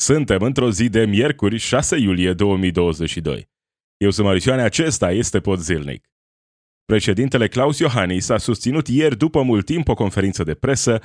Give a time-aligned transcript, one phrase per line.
[0.00, 3.48] Suntem într-o zi de miercuri, 6 iulie 2022.
[3.96, 6.08] Eu sunt Marisioane, acesta este Pod Zilnic.
[6.84, 11.00] Președintele Claus Iohannis a susținut ieri după mult timp o conferință de presă.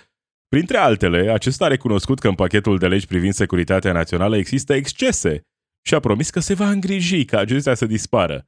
[0.47, 5.41] Printre altele, acesta a recunoscut că în pachetul de legi privind securitatea națională există excese
[5.86, 8.48] și a promis că se va îngriji ca acestea să dispară,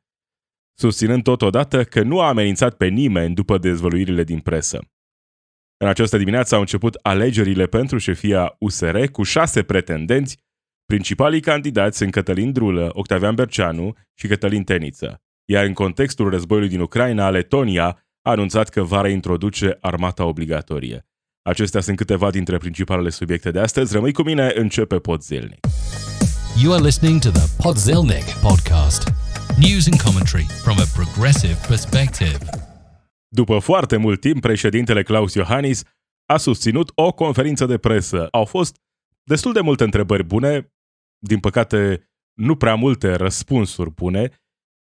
[0.78, 4.80] susținând totodată că nu a amenințat pe nimeni după dezvăluirile din presă.
[5.78, 10.38] În această dimineață au început alegerile pentru șefia USR cu șase pretendenți.
[10.86, 15.22] Principalii candidați sunt Cătălin Drulă, Octavian Berceanu și Cătălin Teniță.
[15.46, 21.06] Iar în contextul războiului din Ucraina, Letonia a anunțat că va reintroduce armata obligatorie.
[21.42, 23.94] Acestea sunt câteva dintre principalele subiecte de astăzi.
[23.94, 25.60] Rămâi cu mine, începe Podzilnic.
[26.64, 29.14] You are listening to the Podzilnic podcast.
[29.58, 32.38] News and commentary from a progressive perspective.
[33.36, 35.84] După foarte mult timp, președintele Claus Iohannis
[36.26, 38.28] a susținut o conferință de presă.
[38.32, 38.78] Au fost
[39.24, 40.74] destul de multe întrebări bune,
[41.18, 44.30] din păcate nu prea multe răspunsuri bune.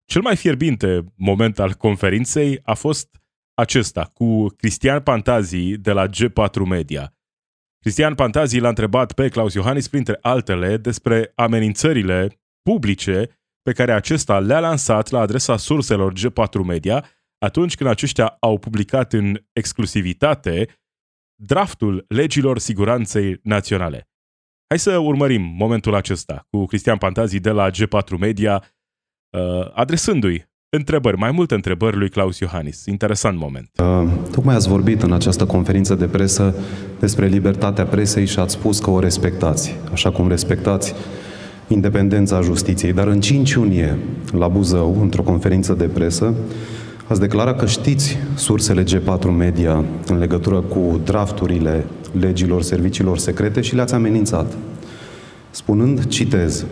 [0.05, 3.21] Cel mai fierbinte moment al conferinței a fost
[3.53, 7.13] acesta, cu Cristian Pantazi de la G4 Media.
[7.79, 13.29] Cristian Pantazi l-a întrebat pe Claus Iohannis, printre altele, despre amenințările publice
[13.61, 17.05] pe care acesta le-a lansat la adresa surselor G4 Media
[17.43, 20.67] atunci când aceștia au publicat în exclusivitate
[21.35, 24.07] draftul legilor siguranței naționale.
[24.67, 28.63] Hai să urmărim momentul acesta cu Cristian Pantazi de la G4 Media,
[29.29, 32.85] uh, adresându-i întrebări, mai multe întrebări lui Claus Iohannis.
[32.85, 33.69] Interesant moment.
[33.77, 36.55] Uh, tocmai ați vorbit în această conferință de presă
[36.99, 40.93] despre libertatea presei și ați spus că o respectați, așa cum respectați
[41.67, 42.93] independența justiției.
[42.93, 43.97] Dar în 5 iunie,
[44.31, 46.35] la Buzău, într-o conferință de presă,
[47.13, 51.85] Ați declarat că știți sursele G4 Media în legătură cu drafturile
[52.19, 54.53] legilor serviciilor secrete și le-ați amenințat.
[55.49, 56.65] Spunând, citez,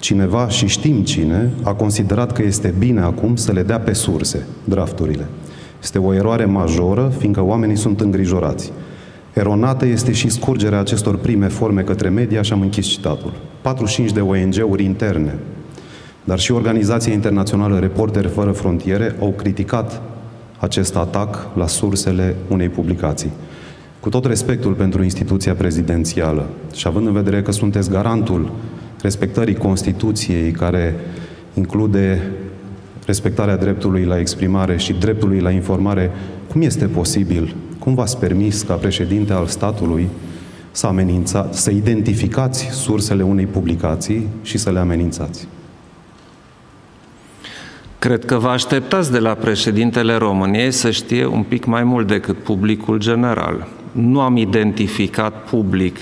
[0.00, 4.46] cineva și știm cine a considerat că este bine acum să le dea pe surse
[4.64, 5.26] drafturile.
[5.82, 8.72] Este o eroare majoră, fiindcă oamenii sunt îngrijorați.
[9.32, 13.32] Eronată este și scurgerea acestor prime forme către media și am închis citatul.
[13.60, 15.38] 45 de ONG-uri interne
[16.28, 20.02] dar și Organizația Internațională Reporteri Fără Frontiere au criticat
[20.58, 23.30] acest atac la sursele unei publicații.
[24.00, 28.50] Cu tot respectul pentru instituția prezidențială și având în vedere că sunteți garantul
[29.02, 30.94] respectării Constituției care
[31.54, 32.22] include
[33.06, 36.10] respectarea dreptului la exprimare și dreptului la informare,
[36.48, 40.08] cum este posibil, cum v-ați permis ca președinte al statului
[40.70, 45.48] să, amenința, să identificați sursele unei publicații și să le amenințați?
[47.98, 52.42] Cred că vă așteptați de la președintele României să știe un pic mai mult decât
[52.42, 53.68] publicul general.
[53.92, 55.96] Nu am identificat public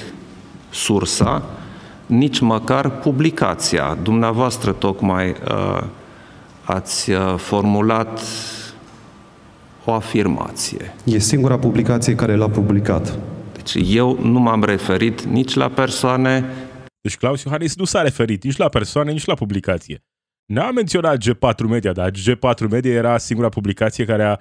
[0.71, 1.43] sursa,
[2.07, 3.99] nici măcar publicația.
[4.03, 5.83] Dumneavoastră tocmai uh,
[6.65, 8.21] ați uh, formulat
[9.85, 10.95] o afirmație.
[11.05, 13.19] E singura publicație care l-a publicat.
[13.53, 16.45] Deci eu nu m-am referit nici la persoane...
[17.01, 20.03] Deci Claus Iohannis nu s-a referit nici la persoane, nici la publicație.
[20.47, 24.39] N-a menționat G4 Media, dar G4 Media era singura publicație care a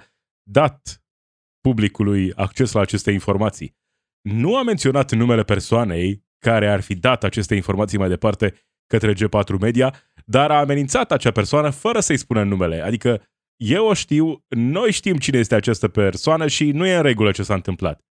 [0.50, 1.02] dat
[1.60, 3.76] publicului acces la aceste informații.
[4.28, 8.54] Nu a menționat numele persoanei care ar fi dat aceste informații mai departe
[8.86, 12.80] către G4 Media, dar a amenințat acea persoană fără să-i spună numele.
[12.80, 13.22] Adică
[13.56, 17.42] eu o știu, noi știm cine este această persoană și nu e în regulă ce
[17.42, 18.04] s-a întâmplat.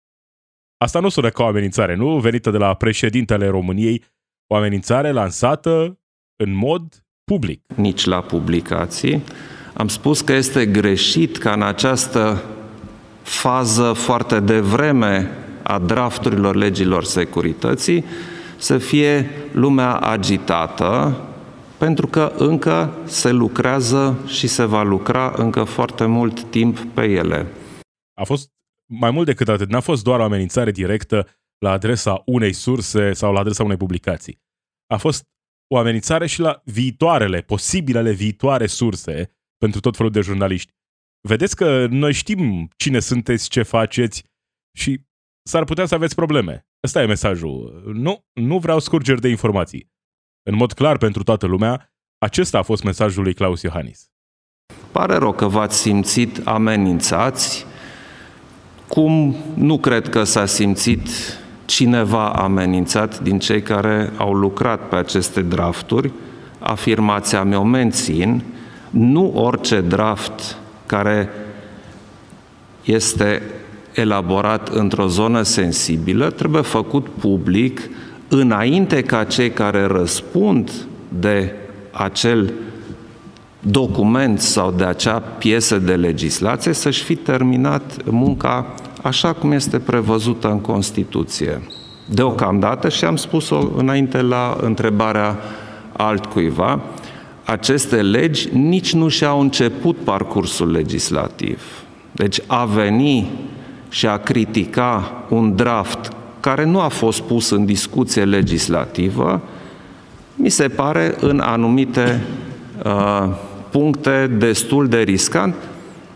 [0.77, 2.21] Asta nu sună ca o amenințare, nu?
[2.21, 4.05] Venită de la președintele României,
[4.47, 6.01] o amenințare lansată
[6.37, 7.61] în mod public.
[7.75, 9.23] Nici la publicații.
[9.75, 12.43] Am spus că este greșit ca în această
[13.23, 15.31] fază foarte devreme
[15.63, 18.05] a drafturilor legilor securității
[18.57, 21.21] să fie lumea agitată,
[21.79, 27.47] pentru că încă se lucrează și se va lucra încă foarte mult timp pe ele.
[28.21, 28.49] A fost
[28.87, 31.29] mai mult decât atât, n-a fost doar o amenințare directă
[31.59, 34.41] la adresa unei surse sau la adresa unei publicații.
[34.87, 35.31] A fost
[35.73, 40.73] o amenințare și la viitoarele, posibilele viitoare surse pentru tot felul de jurnaliști.
[41.29, 44.25] Vedeți că noi știm cine sunteți, ce faceți
[44.77, 45.01] și
[45.43, 46.67] s-ar putea să aveți probleme.
[46.85, 47.83] Ăsta e mesajul.
[47.95, 49.91] Nu, nu vreau scurgeri de informații.
[50.43, 54.11] În mod clar pentru toată lumea, acesta a fost mesajul lui Claus Iohannis.
[54.91, 57.67] Pare rău că v-ați simțit amenințați,
[58.89, 61.09] cum nu cred că s-a simțit
[61.73, 66.13] cineva amenințat din cei care au lucrat pe aceste drafturi.
[66.59, 68.43] Afirmația mea o mențin,
[68.91, 71.29] nu orice draft care
[72.85, 73.43] este
[73.93, 77.81] elaborat într-o zonă sensibilă trebuie făcut public
[78.29, 80.71] înainte ca cei care răspund
[81.09, 81.53] de
[81.91, 82.53] acel
[83.61, 90.51] document sau de acea piesă de legislație să-și fi terminat munca așa cum este prevăzută
[90.51, 91.63] în Constituție.
[92.09, 95.39] Deocamdată, și am spus-o înainte la întrebarea
[95.97, 96.81] altcuiva,
[97.45, 101.63] aceste legi nici nu și-au început parcursul legislativ.
[102.13, 103.31] Deci a veni
[103.89, 109.41] și a critica un draft care nu a fost pus în discuție legislativă,
[110.35, 112.21] mi se pare în anumite
[112.85, 113.29] uh,
[113.71, 115.55] puncte destul de riscant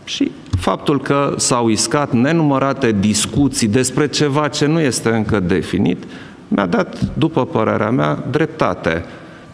[0.03, 6.03] și faptul că s-au iscat nenumărate discuții despre ceva ce nu este încă definit,
[6.47, 9.03] mi-a dat, după părerea mea, dreptate.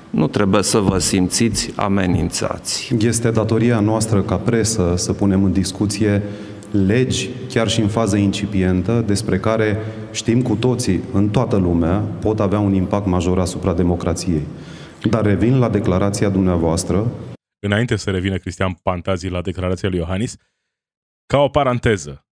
[0.09, 2.95] Nu trebuie să vă simțiți amenințați.
[2.99, 6.21] Este datoria noastră ca presă să punem în discuție
[6.71, 9.77] legi, chiar și în fază incipientă, despre care
[10.11, 14.41] știm cu toții, în toată lumea, pot avea un impact major asupra democrației.
[15.09, 17.11] Dar revin la declarația dumneavoastră.
[17.59, 20.35] Înainte să revină Cristian Pantazi la declarația lui Iohannis,
[21.25, 22.27] ca o paranteză,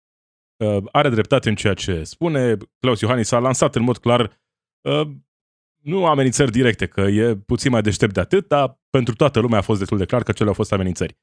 [0.65, 2.57] uh, are dreptate în ceea ce spune.
[2.79, 4.41] Claus Iohannis a lansat în mod clar
[4.89, 5.09] uh,
[5.83, 9.63] nu amenințări directe, că e puțin mai deștept de atât, dar pentru toată lumea a
[9.63, 11.19] fost destul de clar că cele au fost amenințări.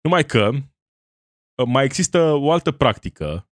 [0.00, 3.48] Numai că uh, mai există o altă practică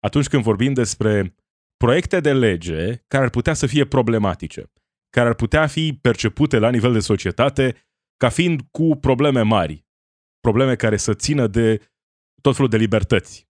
[0.00, 1.34] atunci când vorbim despre
[1.76, 4.72] proiecte de lege care ar putea să fie problematice,
[5.10, 9.86] care ar putea fi percepute la nivel de societate ca fiind cu probleme mari,
[10.40, 11.92] probleme care să țină de
[12.40, 13.48] tot felul de libertăți,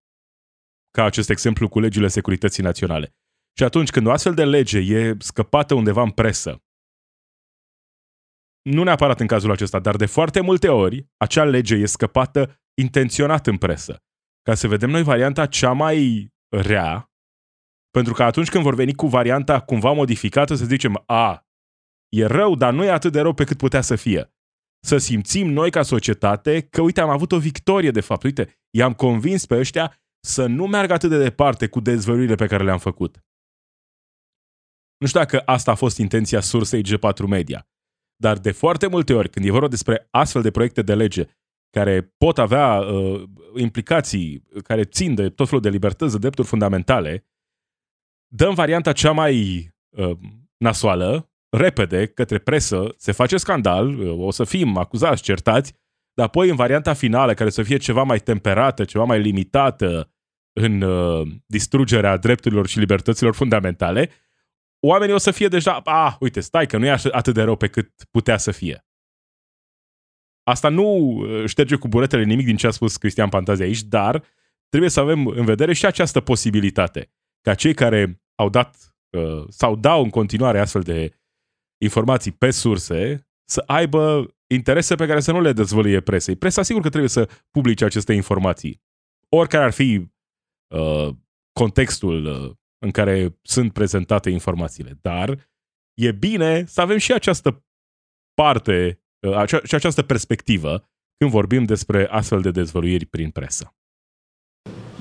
[0.90, 3.14] ca acest exemplu cu legile securității naționale.
[3.58, 6.62] Și atunci când o astfel de lege e scăpată undeva în presă,
[8.62, 13.46] nu neapărat în cazul acesta, dar de foarte multe ori, acea lege e scăpată intenționat
[13.46, 14.02] în presă.
[14.42, 17.12] Ca să vedem noi varianta cea mai rea,
[17.90, 21.46] pentru că atunci când vor veni cu varianta cumva modificată, să zicem, a,
[22.08, 24.34] e rău, dar nu e atât de rău pe cât putea să fie
[24.80, 28.22] să simțim noi ca societate că, uite, am avut o victorie de fapt.
[28.22, 32.64] Uite, i-am convins pe ăștia să nu meargă atât de departe cu dezvăluirile pe care
[32.64, 33.24] le-am făcut.
[34.96, 37.68] Nu știu dacă asta a fost intenția sursei G4 Media,
[38.16, 41.24] dar de foarte multe ori, când e vorba despre astfel de proiecte de lege
[41.70, 47.26] care pot avea uh, implicații care țin de tot felul de libertăți, de drepturi fundamentale,
[48.32, 50.18] dăm varianta cea mai uh,
[50.56, 55.74] nasoală, repede către presă, se face scandal, o să fim acuzați, certați,
[56.14, 60.12] dar apoi în varianta finală, care să fie ceva mai temperată, ceva mai limitată
[60.52, 64.10] în uh, distrugerea drepturilor și libertăților fundamentale,
[64.86, 67.68] oamenii o să fie deja, ah, uite, stai că nu e atât de rău pe
[67.68, 68.84] cât putea să fie.
[70.42, 74.24] Asta nu uh, șterge cu buretele nimic din ce a spus Cristian Pantazi aici, dar
[74.68, 79.76] trebuie să avem în vedere și această posibilitate ca cei care au dat uh, sau
[79.76, 81.19] dau în continuare astfel de
[81.82, 86.36] informații pe surse, să aibă interese pe care să nu le dezvăluie presei.
[86.36, 88.82] Presa sigur că trebuie să publice aceste informații.
[89.28, 90.10] Oricare ar fi
[90.74, 91.08] uh,
[91.52, 94.98] contextul uh, în care sunt prezentate informațiile.
[95.00, 95.50] Dar
[95.94, 97.64] e bine să avem și această
[98.34, 103.74] parte, uh, și această perspectivă când vorbim despre astfel de dezvăluiri prin presă.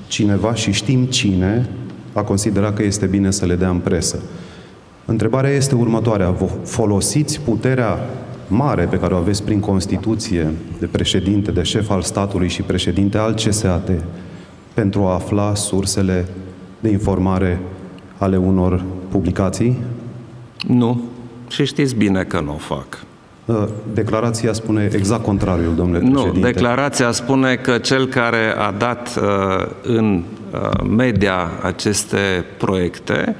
[0.08, 1.68] Cineva și știm cine
[2.14, 4.22] a considerat că este bine să le dea în presă.
[5.10, 6.34] Întrebarea este următoarea.
[6.64, 7.98] Folosiți puterea
[8.48, 13.18] mare pe care o aveți prin Constituție de președinte, de șef al statului și președinte
[13.18, 13.90] al CSAT
[14.74, 16.26] pentru a afla sursele
[16.80, 17.60] de informare
[18.18, 19.78] ale unor publicații?
[20.68, 21.00] Nu.
[21.48, 23.04] Și știți bine că nu o fac.
[23.48, 26.38] Ă, declarația spune exact contrariul, domnule președinte.
[26.38, 33.36] Nu, declarația spune că cel care a dat uh, în uh, media aceste proiecte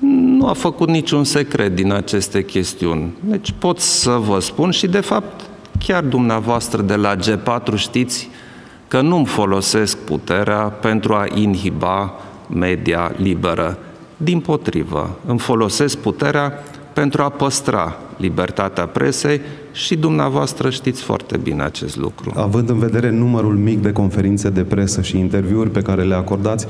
[0.00, 3.12] nu a făcut niciun secret din aceste chestiuni.
[3.20, 5.40] Deci pot să vă spun și, de fapt,
[5.78, 8.28] chiar dumneavoastră de la G4 știți
[8.88, 12.12] că nu-mi folosesc puterea pentru a inhiba
[12.48, 13.78] media liberă.
[14.16, 16.52] Din potrivă, îmi folosesc puterea
[16.92, 19.40] pentru a păstra libertatea presei
[19.72, 22.32] și dumneavoastră știți foarte bine acest lucru.
[22.36, 26.66] Având în vedere numărul mic de conferințe de presă și interviuri pe care le acordați,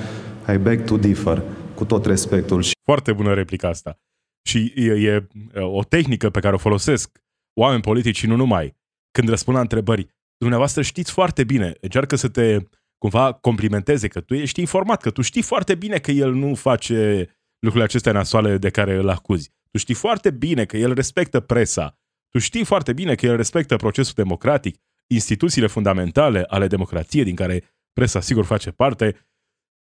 [0.55, 1.43] I beg to differ
[1.75, 2.63] cu tot respectul.
[2.91, 3.99] Foarte bună replica asta.
[4.47, 7.19] Și e, e o tehnică pe care o folosesc
[7.59, 8.77] oameni politici și nu numai.
[9.11, 12.59] Când răspund la întrebări, dumneavoastră știți foarte bine, încearcă să te
[12.99, 17.29] cumva complimenteze că tu ești informat, că tu știi foarte bine că el nu face
[17.59, 19.53] lucrurile acestea nasoale de care îl acuzi.
[19.71, 21.99] Tu știi foarte bine că el respectă presa.
[22.29, 27.65] Tu știi foarte bine că el respectă procesul democratic, instituțiile fundamentale ale democrației din care
[27.93, 29.29] presa sigur face parte.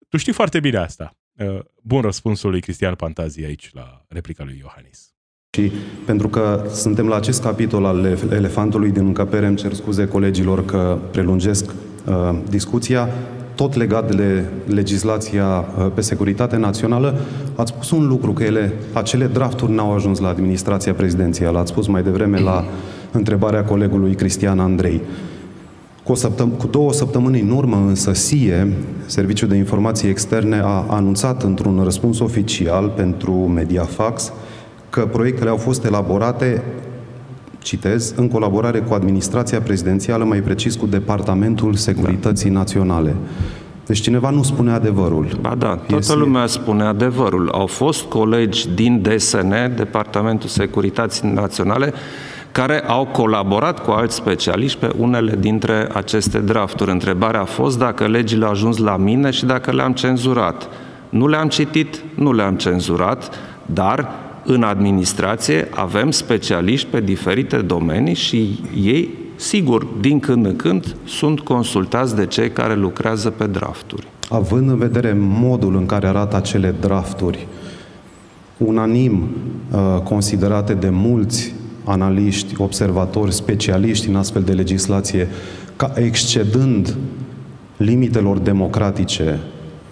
[0.08, 1.16] Tu știi foarte bine asta.
[1.38, 5.10] Uh, bun răspunsul lui Cristian Pantazi aici la replica lui Iohannis.
[5.56, 5.72] Și
[6.04, 10.98] pentru că suntem la acest capitol al elefantului din încăpere, îmi cer scuze colegilor că
[11.10, 11.70] prelungesc
[12.06, 13.08] uh, discuția,
[13.54, 17.18] tot legat de legislația uh, pe securitate națională,
[17.54, 21.58] ați spus un lucru, că ele, acele drafturi n-au ajuns la administrația prezidențială.
[21.58, 22.64] Ați spus mai devreme la
[23.12, 25.00] întrebarea colegului Cristian Andrei.
[26.06, 28.72] Cu, o săptăm- cu două săptămâni în urmă, însă, SIE,
[29.06, 34.32] Serviciul de Informații Externe, a anunțat într-un răspuns oficial pentru Mediafax
[34.90, 36.62] că proiectele au fost elaborate,
[37.58, 42.58] citez, în colaborare cu administrația prezidențială, mai precis cu Departamentul Securității da.
[42.58, 43.14] Naționale.
[43.86, 45.38] Deci cineva nu spune adevărul.
[45.40, 46.14] Ba da, toată este...
[46.14, 47.50] lumea spune adevărul.
[47.52, 51.92] Au fost colegi din DSN, Departamentul Securității Naționale,
[52.56, 56.90] care au colaborat cu alți specialiști pe unele dintre aceste drafturi.
[56.90, 60.68] Întrebarea a fost dacă legile au ajuns la mine și dacă le-am cenzurat.
[61.08, 63.30] Nu le-am citit, nu le-am cenzurat,
[63.66, 64.08] dar
[64.44, 71.40] în administrație avem specialiști pe diferite domenii și ei, sigur, din când în când, sunt
[71.40, 74.06] consultați de cei care lucrează pe drafturi.
[74.30, 77.46] Având în vedere modul în care arată acele drafturi,
[78.56, 79.28] unanim
[79.70, 81.54] uh, considerate de mulți
[81.86, 85.28] analiști, observatori, specialiști în astfel de legislație,
[85.76, 86.96] ca excedând
[87.76, 89.40] limitelor democratice,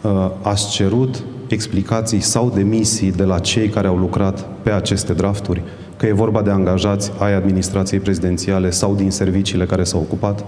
[0.03, 5.63] uh, ați cerut explicații sau demisii de la cei care au lucrat pe aceste drafturi,
[5.97, 10.45] că e vorba de angajați ai administrației prezidențiale sau din serviciile care s-au ocupat?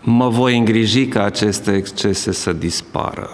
[0.00, 3.28] Mă voi îngriji ca aceste excese să dispară.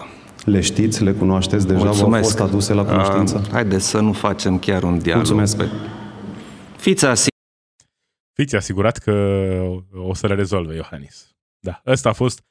[0.44, 3.40] Le știți, le cunoașteți, deja v-au fost aduse la cunoștință?
[3.44, 5.22] Uh, haideți să nu facem chiar un dialog.
[5.22, 5.56] Mulțumesc.
[5.56, 5.64] Pe...
[6.84, 7.42] Fiți asigurat.
[8.32, 9.12] Fiți asigurat că
[9.92, 11.30] o să le rezolve Iohannis.
[11.60, 12.44] Da, ăsta a fost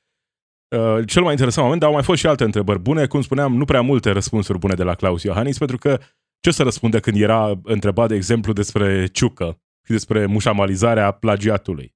[0.75, 3.07] uh, cel mai interesant moment, dar au mai fost și alte întrebări bune.
[3.07, 5.99] Cum spuneam, nu prea multe răspunsuri bune de la Claus Iohannis, pentru că
[6.39, 11.95] ce să răspunde când era întrebat, de exemplu, despre ciucă și despre mușamalizarea plagiatului?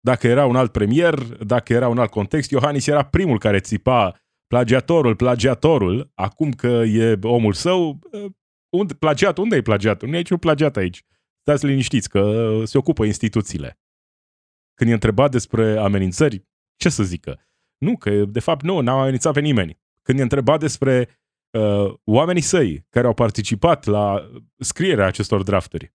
[0.00, 4.16] Dacă era un alt premier, dacă era un alt context, Iohannis era primul care țipa
[4.46, 8.30] plagiatorul, plagiatorul, acum că e omul său, uh,
[8.68, 10.08] unde, plagiat, unde e plagiatul?
[10.08, 11.04] Nu e niciun plagiat aici.
[11.48, 13.80] Stați liniștiți că se ocupă instituțiile.
[14.74, 17.46] Când e întrebat despre amenințări, ce să zică?
[17.78, 19.80] Nu, că de fapt nu, n-au amenințat pe nimeni.
[20.02, 25.94] Când e întrebat despre uh, oamenii săi care au participat la scrierea acestor drafturi,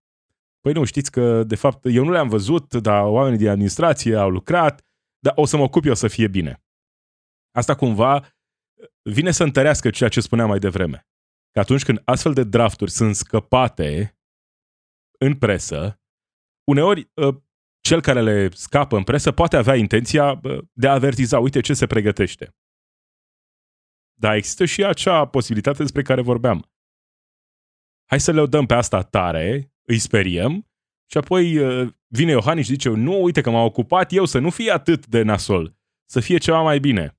[0.61, 4.29] păi nu, știți că de fapt eu nu le-am văzut, dar oamenii din administrație au
[4.29, 4.85] lucrat,
[5.19, 6.63] dar o să mă ocup eu să fie bine.
[7.51, 8.25] Asta cumva
[9.01, 11.07] vine să întărească ceea ce spuneam mai devreme.
[11.51, 14.15] Că atunci când astfel de drafturi sunt scăpate
[15.25, 16.01] în presă,
[16.63, 17.43] uneori ă,
[17.79, 20.41] cel care le scapă în presă poate avea intenția
[20.73, 22.55] de a avertiza, uite ce se pregătește.
[24.19, 26.71] Dar există și acea posibilitate despre care vorbeam.
[28.09, 30.71] Hai să le dăm pe asta tare, îi speriem
[31.09, 34.49] și apoi ă, vine Iohannis și zice, nu, uite că m-am ocupat eu să nu
[34.49, 37.15] fie atât de nasol, să fie ceva mai bine.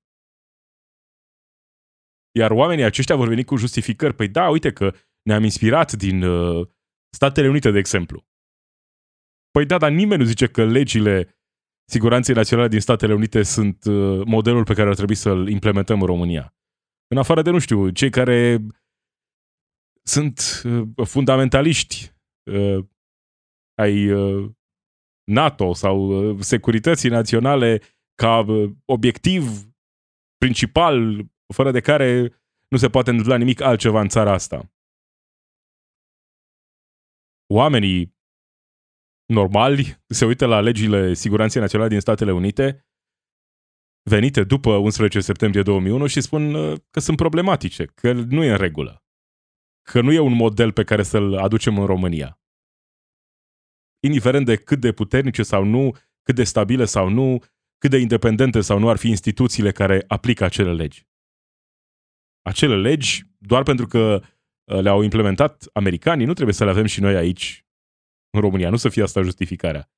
[2.35, 4.15] Iar oamenii aceștia vor veni cu justificări.
[4.15, 6.69] Păi da, uite că ne-am inspirat din uh,
[7.15, 8.27] Statele Unite, de exemplu.
[9.51, 11.43] Păi da, dar nimeni nu zice că legile
[11.91, 16.07] siguranței naționale din Statele Unite sunt uh, modelul pe care ar trebui să-l implementăm în
[16.07, 16.55] România.
[17.07, 18.67] În afară de, nu știu, cei care
[20.03, 22.13] sunt uh, fundamentaliști
[22.51, 22.85] uh,
[23.75, 24.51] ai uh,
[25.25, 27.81] NATO sau uh, securității naționale
[28.15, 29.43] ca uh, obiectiv
[30.37, 34.73] principal, fără de care nu se poate întâmpla nimic altceva în țara asta
[37.53, 38.17] oamenii
[39.27, 42.87] normali se uită la legile siguranței naționale din Statele Unite
[44.11, 48.57] venite după 11 septembrie 2001 și spun uh, că sunt problematice, că nu e în
[48.57, 49.05] regulă,
[49.83, 52.41] că nu e un model pe care să-l aducem în România.
[54.01, 57.39] Indiferent de cât de puternice sau nu, cât de stabile sau nu,
[57.79, 61.07] cât de independente sau nu ar fi instituțiile care aplică acele legi.
[62.43, 64.29] Acele legi, doar pentru că Uh,
[64.81, 67.67] le-au implementat americanii, nu trebuie să le avem și noi aici,
[68.31, 68.71] în România.
[68.71, 69.91] Nu să fie asta justificarea.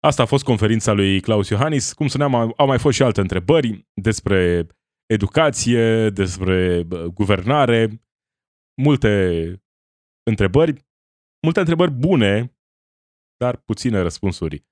[0.00, 1.92] Asta a fost conferința lui Claus Iohannis.
[1.92, 4.66] Cum spuneam, au mai fost și alte întrebări despre
[5.06, 6.82] educație, despre
[7.14, 8.02] guvernare,
[8.82, 9.44] multe
[10.30, 10.86] întrebări,
[11.42, 12.56] multe întrebări bune,
[13.36, 14.64] dar puține răspunsuri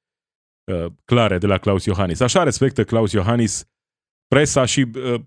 [0.72, 2.20] uh, clare de la Claus Iohannis.
[2.20, 3.68] Așa respectă Claus Iohannis
[4.26, 5.20] presa și uh,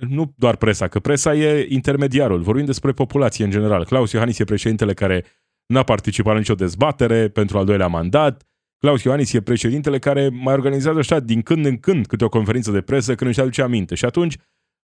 [0.00, 2.42] nu doar presa, că presa e intermediarul.
[2.42, 3.84] Vorbim despre populație în general.
[3.84, 5.24] Claus Iohannis e președintele care
[5.66, 8.46] n-a participat la nicio dezbatere pentru al doilea mandat.
[8.78, 12.70] Claus Iohannis e președintele care mai organizează așa din când în când câte o conferință
[12.70, 13.94] de presă când își aduce aminte.
[13.94, 14.36] Și atunci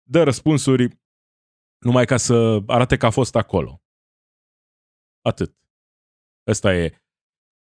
[0.03, 0.89] dă răspunsuri
[1.79, 3.83] numai ca să arate că a fost acolo.
[5.21, 5.57] Atât.
[6.47, 7.05] Ăsta e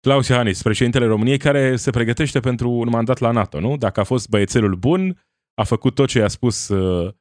[0.00, 3.76] Claus Iohannis, președintele României, care se pregătește pentru un mandat la NATO, nu?
[3.76, 5.24] Dacă a fost băiețelul bun,
[5.54, 7.14] a făcut tot ce i-a spus uh,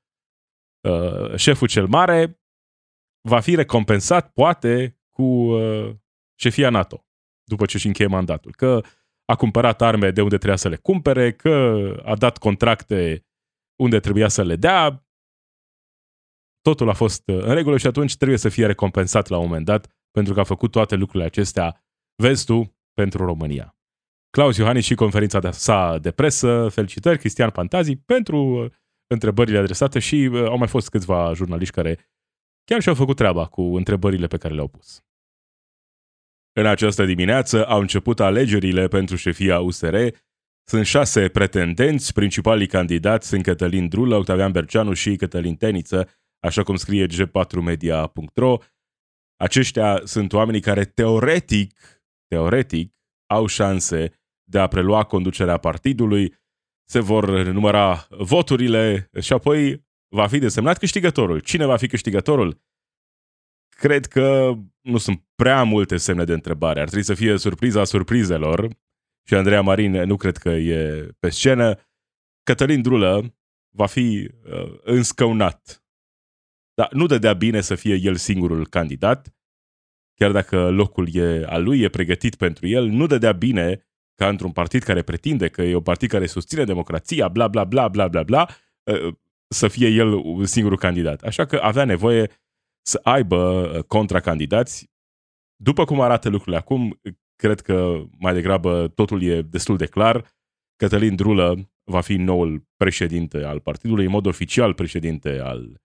[0.89, 2.39] uh, șeful cel mare,
[3.21, 5.95] va fi recompensat, poate, cu uh,
[6.39, 7.05] șefia NATO,
[7.43, 8.51] după ce își încheie mandatul.
[8.51, 8.81] Că
[9.25, 13.25] a cumpărat arme de unde trebuia să le cumpere, că a dat contracte
[13.75, 15.07] unde trebuia să le dea.
[16.61, 19.65] Totul a fost uh, în regulă și atunci trebuie să fie recompensat la un moment
[19.65, 21.83] dat pentru că a făcut toate lucrurile acestea,
[22.15, 23.77] vezi tu, pentru România.
[24.29, 28.71] Claus Iohannis și conferința de sa de presă, felicitări, Cristian Pantazi, pentru uh,
[29.13, 31.97] întrebările adresate și uh, au mai fost câțiva jurnaliști care
[32.63, 35.03] chiar și-au făcut treaba cu întrebările pe care le-au pus.
[36.55, 39.95] În această dimineață au început alegerile pentru șefia USR.
[40.63, 46.75] Sunt șase pretendenți, principalii candidați sunt Cătălin Drulă, Octavian Berceanu și Cătălin Teniță, așa cum
[46.75, 48.57] scrie g4media.ro.
[49.35, 51.79] Aceștia sunt oamenii care teoretic,
[52.27, 52.93] teoretic,
[53.29, 54.11] au șanse
[54.43, 56.35] de a prelua conducerea partidului,
[56.83, 61.39] se vor număra voturile și apoi va fi desemnat câștigătorul.
[61.39, 62.61] Cine va fi câștigătorul?
[63.69, 66.79] Cred că nu sunt prea multe semne de întrebare.
[66.79, 68.67] Ar trebui să fie surpriza surprizelor
[69.27, 71.79] și Andreea Marin nu cred că e pe scenă.
[72.43, 73.35] Cătălin Drulă
[73.75, 75.83] va fi uh, înscăunat.
[76.73, 79.35] Dar nu dădea bine să fie el singurul candidat,
[80.15, 84.51] chiar dacă locul e al lui, e pregătit pentru el, nu dădea bine ca într-un
[84.51, 88.23] partid care pretinde că e un partid care susține democrația, bla bla bla bla bla
[88.23, 88.47] bla,
[88.83, 89.13] uh,
[89.47, 91.21] să fie el singurul candidat.
[91.21, 92.29] Așa că avea nevoie
[92.81, 94.91] să aibă uh, contracandidați.
[95.55, 96.99] După cum arată lucrurile acum,
[97.35, 100.25] cred că mai degrabă totul e destul de clar.
[100.75, 105.81] Cătălin Drulă va fi noul președinte al partidului, în mod oficial președinte al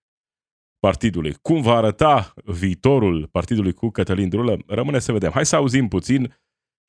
[0.79, 1.35] partidului.
[1.43, 4.59] Cum va arăta viitorul partidului cu Cătălin Drulă?
[4.67, 5.31] Rămâne să vedem.
[5.31, 6.35] Hai să auzim puțin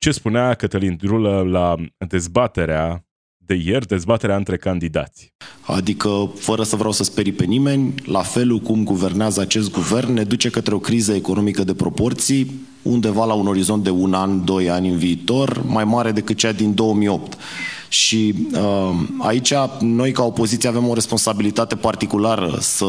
[0.00, 1.74] ce spunea Cătălin Drulă la
[2.08, 3.04] dezbaterea
[3.36, 5.34] de ieri, dezbaterea între candidați.
[5.66, 10.24] Adică, fără să vreau să sperii pe nimeni, la felul cum guvernează acest guvern, ne
[10.24, 14.70] duce către o criză economică de proporții, undeva la un orizont de un an, doi
[14.70, 17.36] ani în viitor, mai mare decât cea din 2008.
[17.90, 22.86] Și uh, aici noi ca opoziție avem o responsabilitate particulară să,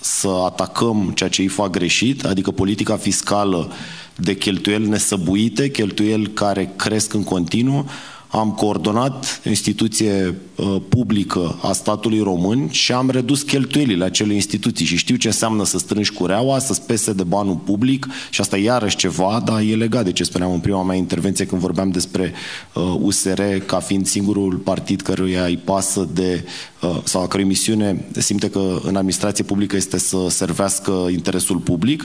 [0.00, 3.70] să atacăm ceea ce îi fac greșit, adică politica fiscală
[4.16, 7.86] de cheltuieli nesăbuite, cheltuieli care cresc în continuu,
[8.32, 14.86] am coordonat instituție uh, publică a statului român și am redus cheltuielile acelei instituții.
[14.86, 18.62] Și știu ce înseamnă să strângi cureaua, să spese de banul public și asta e
[18.62, 22.32] iarăși ceva, dar e legat de ce spuneam în prima mea intervenție când vorbeam despre
[22.74, 26.44] uh, USR ca fiind singurul partid căruia îi pasă de
[26.82, 32.04] uh, sau a cărui misiune simte că în administrație publică este să servească interesul public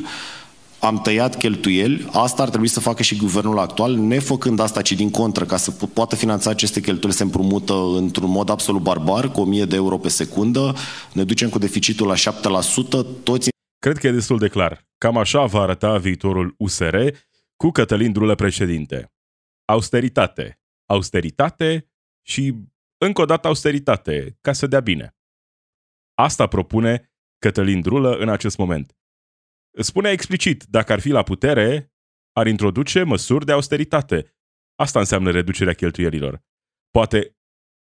[0.80, 5.10] am tăiat cheltuieli, asta ar trebui să facă și guvernul actual, nefăcând asta, ci din
[5.10, 9.66] contră, ca să poată finanța aceste cheltuieli, se împrumută într-un mod absolut barbar, cu 1000
[9.66, 10.76] de euro pe secundă,
[11.14, 13.50] ne ducem cu deficitul la 7%, toți...
[13.80, 14.88] Cred că e destul de clar.
[14.98, 16.96] Cam așa va arăta viitorul USR
[17.56, 19.14] cu Cătălin Drulă președinte.
[19.66, 20.62] Austeritate.
[20.86, 21.92] Austeritate
[22.26, 22.54] și
[22.98, 25.16] încă o dată austeritate, ca să dea bine.
[26.14, 28.97] Asta propune Cătălin Drulă în acest moment.
[29.82, 31.94] Spune explicit, dacă ar fi la putere,
[32.32, 34.36] ar introduce măsuri de austeritate.
[34.76, 36.44] Asta înseamnă reducerea cheltuielilor.
[36.90, 37.38] Poate,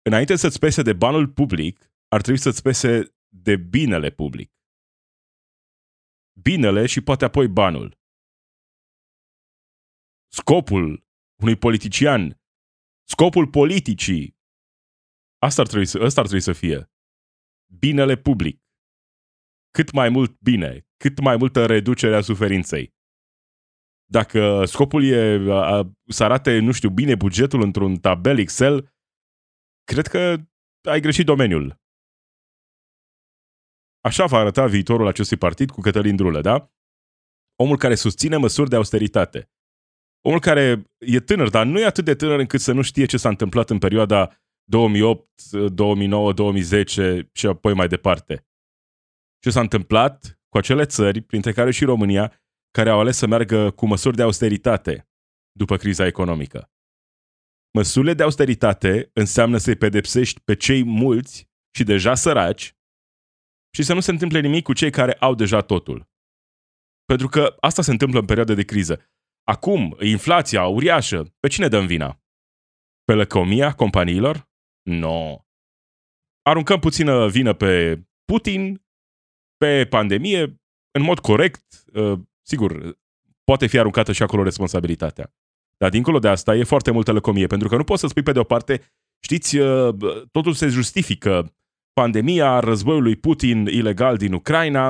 [0.02, 4.52] înainte să-ți pese de banul public, ar trebui să-ți pese de binele public.
[6.42, 7.98] Binele și poate apoi banul.
[10.32, 11.06] Scopul
[11.42, 12.40] unui politician,
[13.08, 14.36] scopul politicii,
[15.38, 16.90] asta ar trebui să, asta ar trebui să fie.
[17.78, 18.67] Binele public.
[19.78, 22.94] Cât mai mult bine, cât mai multă reducere a suferinței.
[24.10, 28.94] Dacă scopul e a, să arate, nu știu, bine bugetul într-un tabel Excel,
[29.84, 30.36] cred că
[30.90, 31.80] ai greșit domeniul.
[34.00, 36.72] Așa va arăta viitorul acestui partid cu Cătălin Drulă, da?
[37.56, 39.50] Omul care susține măsuri de austeritate.
[40.20, 43.16] Omul care e tânăr, dar nu e atât de tânăr încât să nu știe ce
[43.16, 48.47] s-a întâmplat în perioada 2008, 2009, 2010 și apoi mai departe.
[49.38, 53.70] Ce s-a întâmplat cu acele țări, printre care și România, care au ales să meargă
[53.70, 55.08] cu măsuri de austeritate
[55.52, 56.70] după criza economică.
[57.74, 62.76] Măsurile de austeritate înseamnă să-i pedepsești pe cei mulți și deja săraci
[63.76, 66.08] și să nu se întâmple nimic cu cei care au deja totul.
[67.04, 69.10] Pentru că asta se întâmplă în perioada de criză.
[69.44, 72.22] Acum, inflația uriașă, pe cine dăm vina?
[73.04, 74.48] Pe lăcomia companiilor?
[74.82, 74.94] Nu.
[74.98, 75.42] No.
[76.42, 78.86] Aruncăm puțină vină pe Putin
[79.58, 82.98] pe pandemie, în mod corect, uh, sigur,
[83.44, 85.34] poate fi aruncată și acolo responsabilitatea.
[85.76, 88.32] Dar dincolo de asta e foarte multă lăcomie, pentru că nu poți să spui pe
[88.32, 88.82] de o parte,
[89.24, 89.94] știți, uh,
[90.30, 91.54] totul se justifică,
[91.92, 94.86] pandemia, războiul lui Putin ilegal din Ucraina,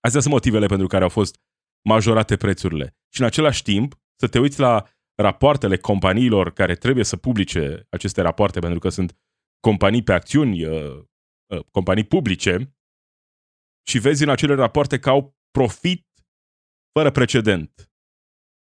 [0.00, 1.40] astea sunt motivele pentru care au fost
[1.88, 2.96] majorate prețurile.
[3.08, 8.20] Și în același timp, să te uiți la rapoartele companiilor care trebuie să publice aceste
[8.20, 9.16] rapoarte, pentru că sunt
[9.60, 11.02] companii pe acțiuni, uh,
[11.46, 12.74] uh, companii publice,
[13.90, 16.06] și vezi în acele rapoarte că au profit
[16.92, 17.90] fără precedent.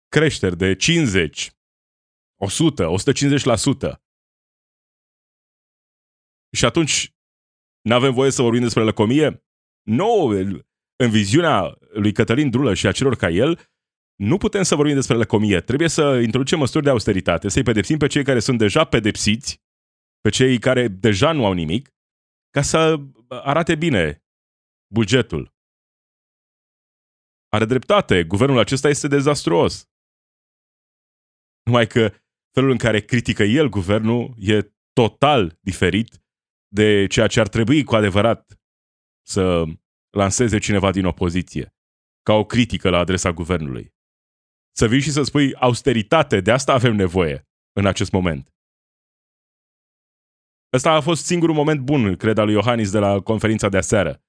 [0.09, 1.51] Creșteri de 50,
[2.41, 2.95] 100,
[3.95, 4.01] 150%.
[6.57, 7.15] Și atunci
[7.81, 9.45] nu avem voie să vorbim despre lăcomie?
[9.83, 10.27] Nu,
[10.97, 13.61] în viziunea lui Cătălin Drulă și a celor ca el,
[14.17, 15.61] nu putem să vorbim despre lăcomie.
[15.61, 19.63] Trebuie să introducem măsuri de austeritate, să-i pedepsim pe cei care sunt deja pedepsiți,
[20.21, 21.89] pe cei care deja nu au nimic,
[22.51, 24.25] ca să arate bine
[24.93, 25.55] bugetul.
[27.49, 29.91] Are dreptate, guvernul acesta este dezastruos.
[31.63, 32.15] Numai că
[32.55, 36.23] felul în care critică el guvernul e total diferit
[36.69, 38.61] de ceea ce ar trebui cu adevărat
[39.27, 39.65] să
[40.11, 41.75] lanseze cineva din opoziție,
[42.23, 43.95] ca o critică la adresa guvernului.
[44.77, 48.55] Să vii și să spui austeritate, de asta avem nevoie în acest moment.
[50.73, 54.23] Ăsta a fost singurul moment bun, cred, al lui Iohannis de la conferința de aseară.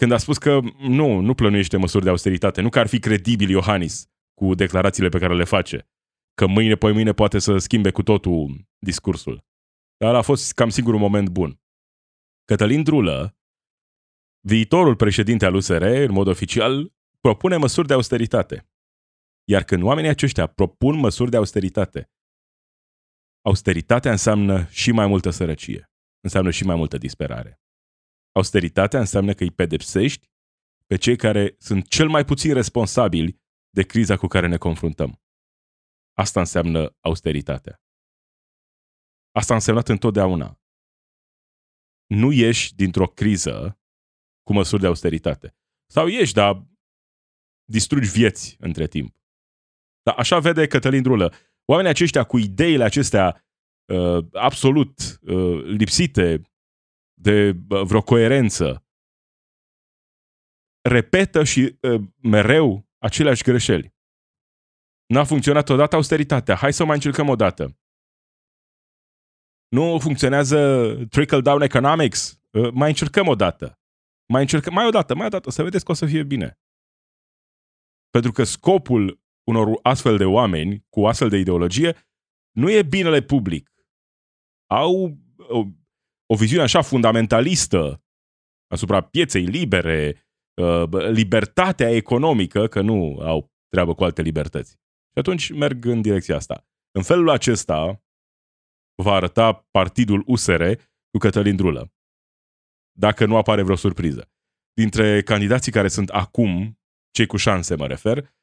[0.00, 3.48] Când a spus că nu, nu plănuiește măsuri de austeritate, nu că ar fi credibil
[3.48, 5.88] Iohannis cu declarațiile pe care le face,
[6.34, 9.44] că mâine, poi mâine poate să schimbe cu totul discursul.
[9.96, 11.60] Dar a fost cam singurul moment bun.
[12.44, 13.36] Cătălin Drulă,
[14.40, 18.68] viitorul președinte al USR, în mod oficial, propune măsuri de austeritate.
[19.44, 22.10] Iar când oamenii aceștia propun măsuri de austeritate,
[23.40, 27.60] austeritatea înseamnă și mai multă sărăcie, înseamnă și mai multă disperare.
[28.32, 30.28] Austeritatea înseamnă că îi pedepsești
[30.86, 33.40] pe cei care sunt cel mai puțin responsabili
[33.70, 35.22] de criza cu care ne confruntăm.
[36.12, 37.82] Asta înseamnă austeritatea.
[39.30, 40.60] Asta a însemnat întotdeauna.
[42.06, 43.80] Nu ieși dintr-o criză
[44.42, 45.56] cu măsuri de austeritate.
[45.86, 46.66] Sau ieși, dar
[47.64, 49.16] distrugi vieți între timp.
[50.02, 51.34] Dar așa vede Cătălin Drulă.
[51.64, 53.44] Oamenii aceștia cu ideile acestea
[53.92, 56.49] uh, absolut uh, lipsite
[57.20, 58.84] de uh, vreo coerență,
[60.88, 63.94] repetă și uh, mereu aceleași greșeli.
[65.06, 66.54] N-a funcționat odată austeritatea.
[66.54, 67.78] Hai să mai încercăm o dată.
[69.68, 70.58] Nu funcționează
[71.08, 72.42] trickle-down economics.
[72.50, 73.80] Uh, mai încercăm o dată.
[74.32, 76.58] Mai încercăm, mai o dată, mai o dată, să vedeți că o să fie bine.
[78.10, 81.96] Pentru că scopul unor astfel de oameni cu astfel de ideologie
[82.50, 83.70] nu e binele public.
[84.66, 85.18] Au
[86.30, 88.04] o, o viziune așa fundamentalistă
[88.72, 90.28] asupra pieței libere,
[90.62, 94.70] uh, libertatea economică, că nu au treabă cu alte libertăți.
[95.12, 96.66] Și atunci merg în direcția asta.
[96.90, 98.04] În felul acesta
[99.02, 100.62] va arăta partidul USR
[101.10, 101.92] cu Cătălin Drulă.
[102.98, 104.32] Dacă nu apare vreo surpriză.
[104.72, 106.78] Dintre candidații care sunt acum,
[107.10, 108.34] cei cu șanse mă refer,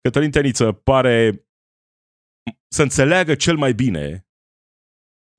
[0.00, 1.48] Cătălin Teniță pare
[2.68, 4.28] să înțeleagă cel mai bine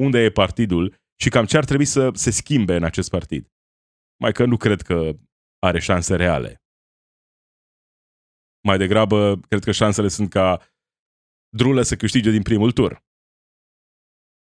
[0.04, 3.52] unde e partidul și cam ce ar trebui să se schimbe în acest partid.
[4.22, 5.18] Mai că nu cred că
[5.60, 6.64] are șanse reale.
[8.68, 10.62] Mai degrabă, cred că șansele sunt ca
[11.58, 13.04] Drulă să câștige din primul tur.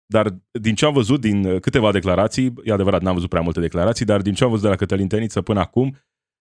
[0.05, 4.05] Dar din ce am văzut din câteva declarații, e adevărat, n-am văzut prea multe declarații,
[4.05, 5.97] dar din ce am văzut de la Cătălin Teniță până acum,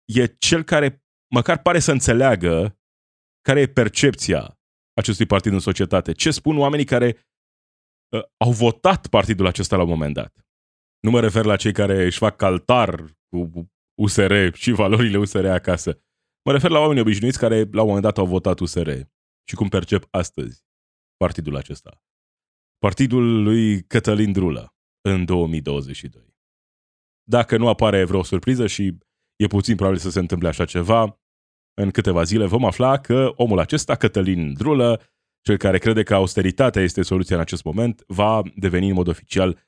[0.06, 2.80] e cel care măcar pare să înțeleagă
[3.42, 4.60] care e percepția
[4.94, 6.12] acestui partid în societate.
[6.12, 7.33] Ce spun oamenii care uh,
[8.38, 10.46] au votat partidul acesta la un moment dat.
[11.00, 13.72] Nu mă refer la cei care își fac caltar cu
[14.02, 16.02] USR și valorile USR acasă.
[16.46, 18.90] Mă refer la oamenii obișnuiți care la un moment dat au votat USR
[19.50, 20.64] și cum percep astăzi
[21.18, 22.02] partidul acesta.
[22.78, 26.36] Partidul lui Cătălin Drulă în 2022.
[27.24, 28.98] Dacă nu apare vreo surpriză și
[29.36, 31.20] e puțin probabil să se întâmple așa ceva,
[31.74, 35.02] în câteva zile vom afla că omul acesta, Cătălin Drulă,
[35.44, 39.60] cel care crede că austeritatea este soluția în acest moment, va deveni în mod oficial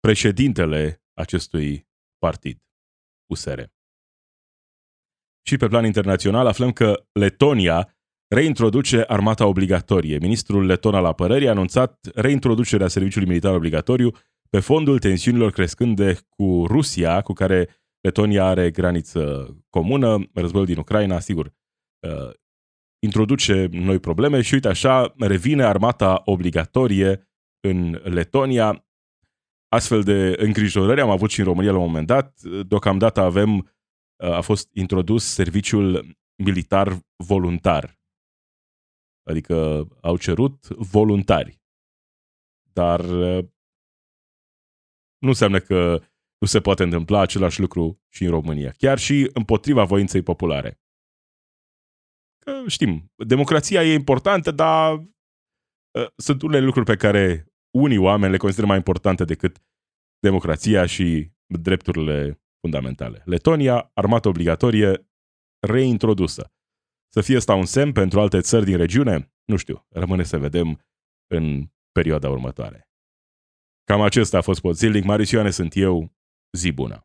[0.00, 1.88] președintele acestui
[2.18, 2.58] partid,
[3.30, 3.60] USR.
[5.46, 7.94] Și pe plan internațional aflăm că Letonia
[8.34, 10.18] reintroduce armata obligatorie.
[10.18, 14.10] Ministrul leton al apărării a anunțat reintroducerea serviciului militar obligatoriu
[14.50, 17.68] pe fondul tensiunilor crescânde cu Rusia, cu care
[18.00, 22.30] Letonia are graniță comună, războiul din Ucraina, sigur, uh,
[23.02, 27.28] introduce noi probleme și uite așa revine armata obligatorie
[27.60, 28.84] în Letonia.
[29.68, 32.40] Astfel de îngrijorări am avut și în România la un moment dat.
[32.40, 33.70] Deocamdată avem
[34.16, 38.00] a fost introdus serviciul militar voluntar.
[39.22, 41.60] Adică au cerut voluntari.
[42.72, 43.04] Dar
[45.18, 46.02] nu înseamnă că
[46.38, 48.70] nu se poate întâmpla același lucru și în România.
[48.70, 50.80] Chiar și împotriva voinței populare.
[52.50, 58.38] Că știm, democrația e importantă, dar uh, sunt unele lucruri pe care unii oameni le
[58.38, 59.62] consideră mai importante decât
[60.18, 63.22] democrația și drepturile fundamentale.
[63.24, 65.08] Letonia, armată obligatorie,
[65.66, 66.52] reintrodusă.
[67.12, 69.32] Să fie asta un semn pentru alte țări din regiune?
[69.44, 70.80] Nu știu, rămâne să vedem
[71.34, 72.88] în perioada următoare.
[73.84, 75.04] Cam acesta a fost Podzilnic.
[75.04, 76.12] Marius Ioane sunt eu.
[76.56, 77.04] Zi bună!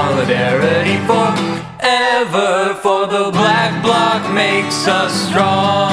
[4.71, 5.90] makes us strong.